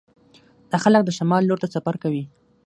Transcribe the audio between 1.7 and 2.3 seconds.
سفر کوي